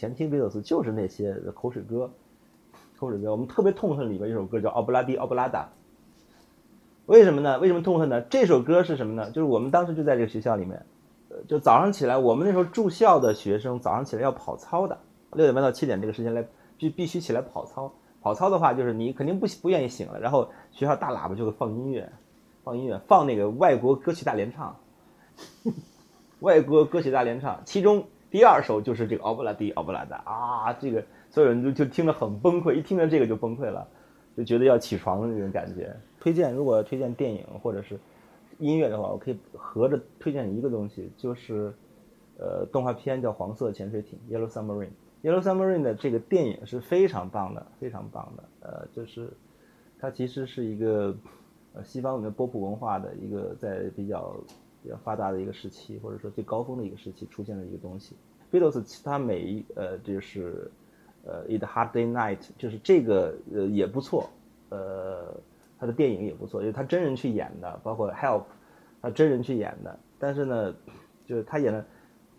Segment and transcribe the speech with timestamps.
[0.00, 2.10] 前听 Beatles 就是那些口水歌，
[2.98, 3.30] 口水歌。
[3.30, 5.64] 我们特别痛恨里边一首歌叫《奥布拉迪奥布拉达》，
[7.04, 7.58] 为什么呢？
[7.58, 8.22] 为什么痛恨呢？
[8.22, 9.30] 这首歌是什么呢？
[9.30, 10.86] 就是我们当时就在这个学校里面，
[11.28, 14.98] 呃，就早上起来，我们那时候住校的学生早上起来要跑操的，
[15.34, 16.42] 六点半到七点这个时间来
[16.78, 17.92] 必必须起来跑操。
[18.22, 22.10] 跑操的话，就是你肯定不不愿意醒了，然后学校大喇叭就会放音乐，
[22.64, 24.74] 放音乐，放那个外国歌曲大联唱，
[26.40, 33.86] 外国歌曲大联唱，其中第二首就是这个奥布拉迪奥布拉达啊，这个所有人就就听着很崩溃，一听到这个就崩溃了，
[34.36, 35.94] 就觉得要起床的那种感觉。
[36.20, 37.98] 推荐如果要推荐电影或者是
[38.58, 41.72] 音乐的话，我可以合着推荐一个东西，就是
[42.38, 44.90] 呃动画片叫《黄色潜水艇》（Yellow Submarine）。
[45.22, 48.44] Yellow Submarine 的这个电影是非常棒的，非常棒的。
[48.60, 49.30] 呃，就是
[49.98, 51.16] 它其实是一个
[51.74, 54.34] 呃西方的波普文化的一个在比较
[54.82, 58.16] 比较发达的一个时期，或者说最高峰的一个时期出现的一个东西。
[58.52, 60.70] Beatles 它每一呃就是
[61.24, 64.28] 呃 It Hard Day Night，就是这个呃也不错，
[64.70, 65.34] 呃
[65.78, 68.44] 他的电影也不错，因为他真人去演的，包括 Help，
[69.00, 69.98] 他真人去演的。
[70.18, 70.74] 但是呢，
[71.26, 71.84] 就是他演的。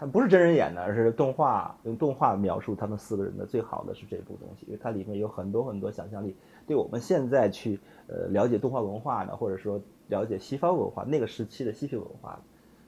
[0.00, 3.44] 他不是真人演的，而是动画用动画描述他们四个人的。
[3.44, 6.36] 最好的是这部东西，因为它里面有很多很多想象力，
[6.68, 12.38] 对我们现在去呃了解动画文化的，或者说了解西方文化那个时期的嬉皮文化，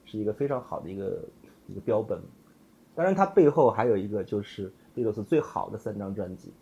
[0.05, 1.25] 是一个非常好的一个
[1.67, 2.21] 一个标本。
[2.95, 6.53] 当然，它背后还有一个就是 Beatles 最好的三张专辑，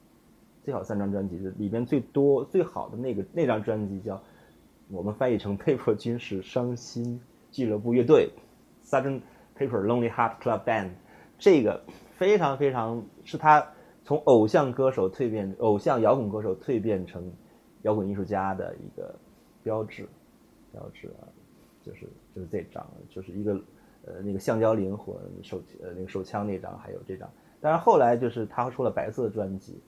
[0.64, 4.22] 最好三张专辑里边最多最好的那个那张专辑叫
[4.88, 8.30] 我们翻译成 佩珀军事伤心俱乐部乐队
[8.84, 9.20] Sudden。
[9.58, 10.90] Paper Lonely Heart Club Band，
[11.36, 11.82] 这个
[12.16, 13.72] 非常非常是他
[14.08, 17.30] 从偶像歌手蜕变，偶像摇滚歌手蜕变成
[17.82, 19.14] 摇滚艺术家的一个
[19.62, 20.08] 标志，
[20.72, 21.28] 标志啊，
[21.84, 23.52] 就是就是这张，就是一个
[24.06, 27.30] 呃那个橡胶灵魂手呃那个手枪那张，还有这张。
[27.60, 29.78] 但是后来就是他出了白色专辑，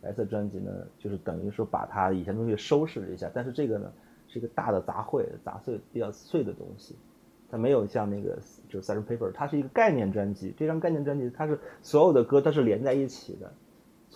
[0.00, 3.92] 白色专辑呢就是等于说把他以前东西收拾了一下，但是这个呢
[4.26, 6.96] 是一个大的杂烩、杂碎比较碎的东西。
[7.50, 8.38] 它没有像那个
[8.70, 9.04] 就是 Sgt.
[9.04, 10.54] Paper，它是一个概念专辑。
[10.56, 13.52] 这张概念专辑，它是所有的歌都是连在一起的，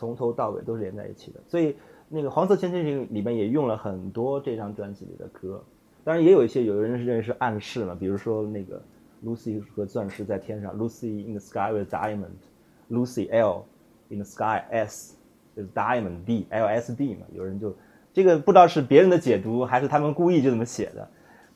[0.00, 1.40] 从头到尾都是连在一起的。
[1.46, 1.76] 所以
[2.08, 5.62] 那个黄色潜水艇里面也用了很多这张专辑里的歌。
[6.02, 8.82] 当然也有一些有的人是认为是暗示嘛，比如说那个
[9.22, 13.64] Lucy 和钻石在天上，Lucy in the sky with diamond，Lucy L
[14.08, 15.16] in the sky S
[15.56, 17.26] is diamond D L S D 嘛。
[17.34, 17.76] 有人就
[18.14, 21.08] 这个不知道是别人的解读还是他们故意就这么写的，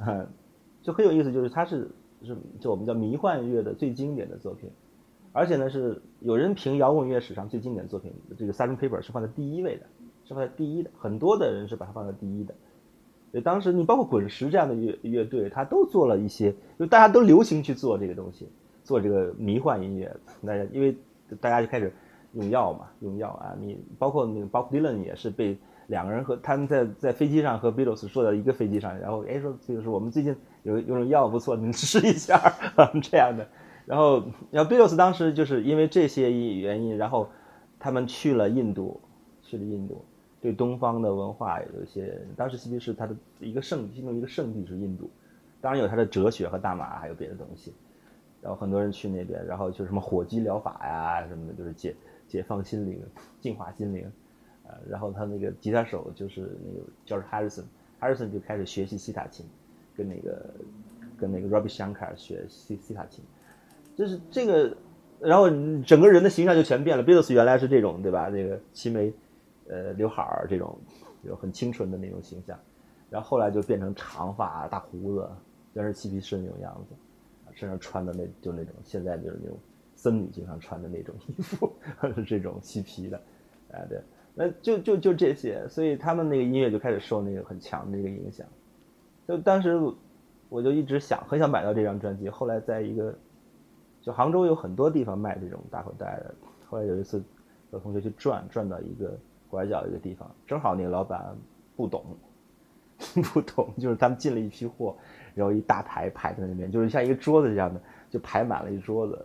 [0.06, 0.26] 嗯。
[0.82, 1.90] 就很有意思，就是它是
[2.22, 4.68] 是就我们叫迷幻乐的最经典的作品，
[5.36, 8.76] 而且呢是有人评摇滚乐史上最经典的作品，这个《Sgt.
[8.76, 9.82] Paper》是放在第一位的，
[10.24, 12.54] 是放在第一的，很多的人是把它放在第一的。
[13.32, 18.48] 对，当时你包括滚石这样的乐乐队，他都做了一些，就大家都流行去做这个东西，
[18.84, 20.16] 做这个迷幻音乐。
[20.46, 20.96] 大家因为
[21.40, 21.92] 大家就开始
[22.34, 25.58] 用药嘛，用药啊，你包括那个 Bob Dylan 也是被
[25.88, 30.34] 两个人和他们在在飞机上和 Beatles 坐在一个飞机上，然后哎说就是我们最近。
[30.64, 32.40] 有有种药不错，你试一下
[33.02, 33.46] 这样的。
[33.86, 37.28] 然后，然后 Beatles 当时就是因为这些原因，然后
[37.78, 39.00] 他们去了印度，
[39.42, 40.04] 去了印度，
[40.40, 42.18] 对东方的文化有一些。
[42.36, 45.10] 当时其实是他的一个圣，其中一个圣地是印度，
[45.60, 47.72] 当然有他的哲学和大麻，还有别的东西。
[48.40, 51.94] 然后很多人去那边，然后就什么火鸡疗法呀什么的，就是解
[52.26, 53.02] 解放心灵、
[53.40, 54.10] 净化心灵。
[54.66, 59.44] 呃，然后他那个吉他手就是那个 George Harrison，Harrison 就开始学习西塔琴。
[59.96, 60.50] 跟那个
[61.16, 63.22] 跟那个 Ravi Shankar 学西西塔琴，
[63.96, 64.76] 就是这个，
[65.20, 65.48] 然后
[65.84, 67.04] 整个人的形象就全变了。
[67.04, 68.28] Beatles 原来是这种，对吧？
[68.28, 69.12] 那个齐眉，
[69.68, 70.78] 呃，刘海儿这种，
[71.24, 72.58] 就很清纯的那种形象，
[73.10, 75.28] 然后后来就变成长发、大胡子，
[75.74, 76.94] 全是嬉皮士那种样子，
[77.54, 79.56] 身上穿的那就那种现在就是那种
[79.94, 81.72] 僧女经常穿的那种衣服，
[82.16, 83.20] 是这种嬉皮的，
[83.70, 84.00] 哎，对，
[84.34, 88.46] 那就就就这些，所以他们那个音乐就开始受那个很强的一个影响。
[89.26, 89.80] 就当时，
[90.50, 92.28] 我就一直想很想买到这张专辑。
[92.28, 93.16] 后来在一个，
[94.04, 96.34] 就杭州有很多地方卖这种大口袋的。
[96.68, 97.22] 后来有一次
[97.70, 99.18] 和同学去转，转到一个
[99.48, 101.34] 拐角一个地方，正好那个老板
[101.74, 102.04] 不懂，
[103.32, 104.94] 不懂，就是他们进了一批货，
[105.34, 107.80] 然后一大排排在那边，就是像一个桌子一样的，
[108.10, 109.24] 就排满了一桌子，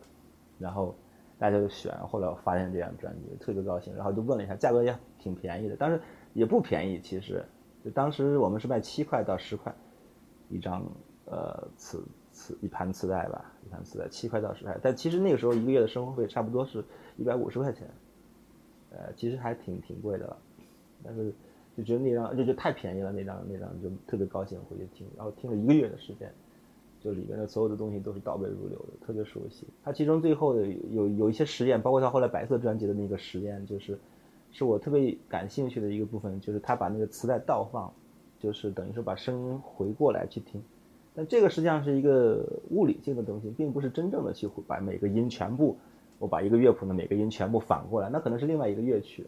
[0.58, 0.96] 然后
[1.38, 1.94] 大家就选。
[2.08, 6.02] 后来我发现这张专辑，特别高兴，然后就问了一下，价格也挺便宜的，但是
[6.34, 7.44] 也不便宜，其实
[7.84, 9.76] 就当时我们是卖七块到十块。
[10.52, 10.84] 一张
[11.26, 12.04] 呃磁
[12.40, 16.82] 磁一盘磁带吧，一盘磁带七块到十块，但其实那个时候一个月的生活费差不多是
[17.18, 17.86] 一百五十块钱，
[18.92, 20.38] 呃，其实还挺挺贵的了，
[21.04, 21.34] 但是
[21.76, 26.34] 就觉得那张就觉得太便宜了，那张那张就特别高兴回去听，然后听了一个月的时间，
[27.02, 29.68] 就里面的所有的东西都是倒背如流的，特别熟悉。
[29.84, 34.00] 他其中最后的有有一些实验，包括他后来白色专辑的那个实验，就是
[34.52, 37.94] 是我特别感兴趣的一个部分，就是他把那个磁带倒放，
[38.40, 40.64] 就是等于是把声音回过来去听。
[41.16, 45.78] 但这个实际上是一个物理性的东西，并不是真正的去把每个音全部，
[46.18, 49.26] 我把一个乐谱的每个音全部反过来，那可能是另外一个乐曲。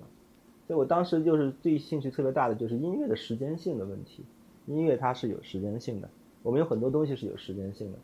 [0.67, 4.23] 所以我当时就是对兴趣特别大的就是音乐的时间性的问题，
[4.67, 6.09] 音乐它是有时间性的。
[6.43, 7.97] 我们有很多东西是有时间性的，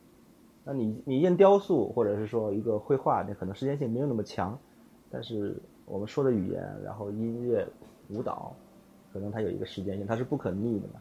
[0.66, 4.60] 那你你印雕塑或者是说一个绘画，那可能时间性没有那么强，
[5.10, 7.66] 但是我们说的语言，然后音乐、
[8.10, 8.54] 舞蹈，
[9.14, 11.00] 可能它有一个时间性，它是不可逆的嘛。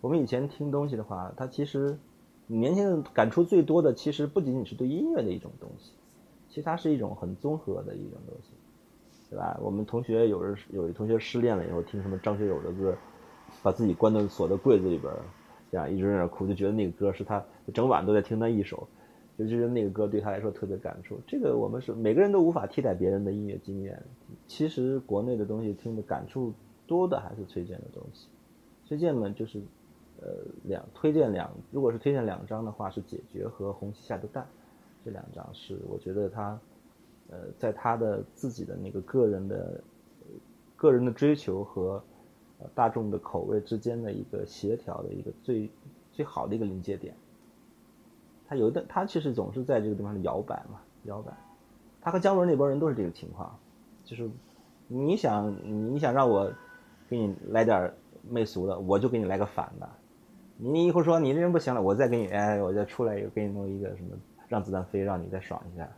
[0.00, 1.96] 我们以前听东西的话，它其实
[2.58, 5.92] 年轻人感触最多的，其实不仅仅是对音乐的一种东西，
[6.48, 8.50] 其实它是一种很综合的一种东西，
[9.30, 9.58] 对吧？
[9.62, 12.94] 我们同学有人有的同学失恋了以后，听什么张学友的歌，
[13.62, 15.12] 把自己关到锁在柜子里边。
[15.70, 18.86] 这样一直在那哭，就觉得那个歌是他整晚都在听那一首，
[19.38, 21.18] 就觉得那个歌对他来说特别感触。
[21.26, 24.02] 这个我们是每个人都无法替代别人的音乐经验。
[24.46, 26.52] 其实国内的东西听的感触
[26.86, 28.28] 多的还是崔健的东西。
[28.84, 29.62] 崔健呢，就是
[30.22, 30.28] 呃
[30.64, 34.44] 两推荐两，如果是推荐两张的话，是《解决》和《红旗下的蛋》，
[35.04, 36.58] 这两张是我觉得他
[37.28, 39.80] 呃在他的自己的那个个人的
[40.76, 42.02] 个人的追求和。
[42.76, 45.68] 大众的口味之间的一个协调的一个最
[46.12, 47.12] 最好的一个临界点，
[48.46, 51.32] 他有的他其实总是在这个地方摇摆嘛，摇摆。
[52.00, 53.58] 他和姜文那波人都是这个情况，
[54.04, 54.30] 就是
[54.86, 55.52] 你想
[55.92, 56.52] 你想让我
[57.08, 57.92] 给你来点
[58.30, 59.88] 媚俗的，我就给你来个反的。
[60.64, 64.10] 你一会儿说你这人不行了，我再给你哎，我再出来又给你弄一个什么
[64.48, 65.88] 让子弹飞，让你再爽一下。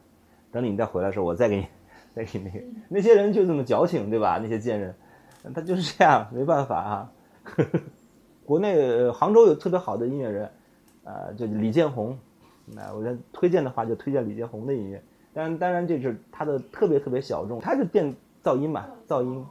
[0.51, 1.67] 等你再回来的时候，我再给你
[2.15, 4.39] 再给你那个那些人就这么矫情对吧？
[4.43, 4.95] 那些贱人。
[5.55, 7.13] 他就是这样，没办法啊。
[8.47, 10.51] 国内杭州有特别好的音乐人，
[11.05, 12.19] 呃，就李建宏。
[12.65, 15.03] 那我推荐的话，就推荐李建宏的音乐。
[15.35, 19.45] 当然，当然这是他的特别特别小众，他是电噪音嘛，噪音。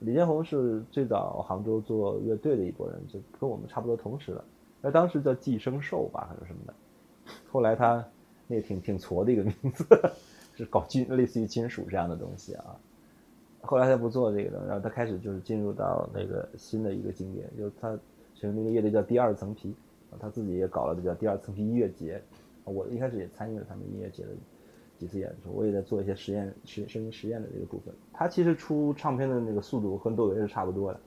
[0.00, 4.44] 李建宏是最早杭州做乐队的一拨人，就跟我们差不多同时的。
[4.80, 6.74] 那当时叫寄生兽吧，还是什么的。
[7.50, 8.02] 后来他
[8.46, 9.86] 那挺挺矬的一个名字，
[10.56, 12.76] 是搞金类似于金属这样的东西啊。
[13.60, 17.96] 后来他不做这个了，然后他开始就是进入到那个新的一个经典，就是他
[18.34, 19.74] 成立一个乐队叫第二层皮，
[20.18, 22.22] 他自己也搞了这叫第二层皮音乐节，
[22.64, 24.30] 我一开始也参与了他们音乐节的
[25.00, 27.94] 几次演出，我也在做一些实验实声音实验的这个部分。
[28.12, 31.00] 他其实出唱片的那个速度和窦唯是差不多的，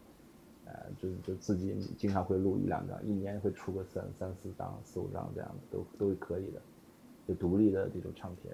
[0.65, 6.59] 呃，就就自己经常会录一两张，一年会出个三三四张、四五张这样的，都都是可以的，
[7.27, 8.51] 就独立的这种唱片。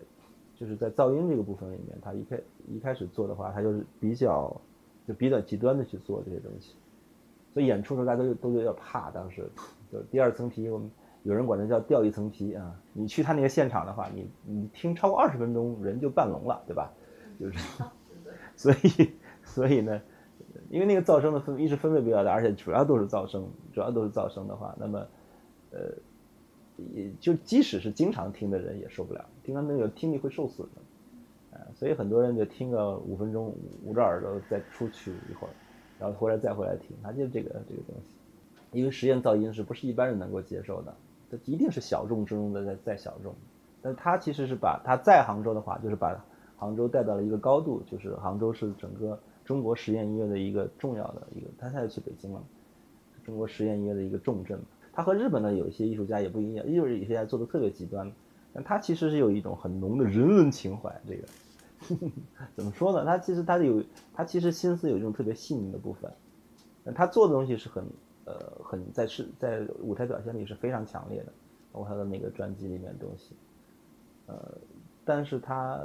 [0.57, 2.37] 就是在噪音这个部分里面，他一开
[2.67, 4.61] 一开始做的话，他就是比较
[5.07, 6.75] 就比较极端的去做这些东西，
[7.53, 9.09] 所以演出的时候大家都都有点怕。
[9.11, 9.49] 当时
[9.89, 10.91] 就第二层皮，我们
[11.23, 12.79] 有人管它叫掉一层皮啊。
[12.93, 16.91] 你去他那个现场的话，你你听超过二十分钟，人就半聋了，对吧？
[17.39, 17.59] 就是，
[18.55, 19.11] 所以
[19.43, 20.01] 所以呢，
[20.69, 24.99] 因为那个噪声的分一是分贝比较大，而且主要都是噪声，主要都是噪声的话，那么
[25.71, 25.79] 呃。
[26.95, 35.51] 也就即使是经常听的人也受不了，经常那个听力会受损的，啊，所以很多人就听个五分钟，捂着耳朵再出去一会儿，
[35.99, 38.15] 然后回来再回来听，他就这个这个东西，
[38.71, 40.95] 因为实验噪音是不是一般人能够接受的？
[41.31, 43.33] 它一定是小众之中的在在小众，
[43.81, 46.19] 但他其实是把他在杭州的话，就是把
[46.57, 52.43] 杭州带到了一个高度，就是杭州是整个中国实验音乐的一个重要的一个，他现在去北京了，
[53.23, 54.59] 中国实验音乐的一个重镇。
[54.91, 58.11] 他和日本的有一些艺术家也不一样，日本有些家做的特别极端，
[58.51, 60.93] 但他其实是有一种很浓的人文情怀。
[61.07, 61.27] 这个
[62.55, 63.05] 怎么说呢？
[63.05, 63.81] 他其实他有，
[64.13, 66.11] 他其实心思有一种特别细腻的部分，
[66.93, 67.85] 他做的东西是很
[68.29, 71.33] 呃很在是在舞台表现力是非常强烈的，
[71.71, 73.35] 包括他的那个专辑里面的东西，
[74.27, 74.57] 呃，
[75.03, 75.75] 但是他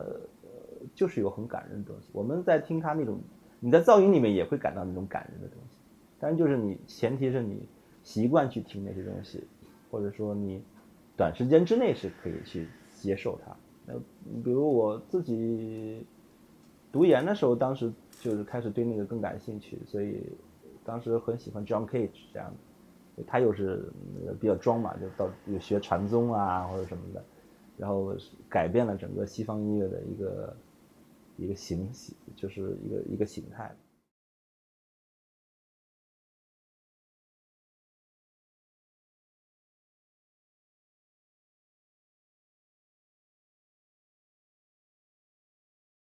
[0.43, 0.51] 呃
[0.95, 2.09] 就是有很感人的东西。
[2.13, 3.19] 我们在听他那种，
[3.61, 5.79] 你在噪音里面也会感到那种感人的东西，
[6.19, 7.67] 但是就是你前提是你。
[8.05, 9.43] 习惯去听那些东西，
[9.91, 10.63] 或者说你
[11.17, 13.57] 短时间之内是可以去接受它。
[13.87, 13.95] 那
[14.43, 16.05] 比如我自己
[16.93, 20.21] 读研的时候，当时就是开始对那个更感兴趣，所以
[20.85, 22.53] 当时很喜欢 John Cage 这样
[23.17, 23.91] 的，他又是
[24.41, 27.25] 比较装嘛，就到有学禅宗啊或者什么的，
[27.79, 28.15] 然后
[28.49, 30.57] 改变了整个西方音乐的一个
[31.37, 31.91] 一个形，
[32.37, 33.75] 就是一个一个形态。